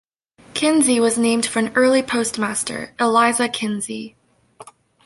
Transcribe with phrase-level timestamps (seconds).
[0.55, 4.15] Kinsey was named for an early postmaster, Eliza Kinsey.